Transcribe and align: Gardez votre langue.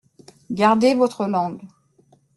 Gardez 0.49 0.95
votre 0.95 1.27
langue. 1.27 1.61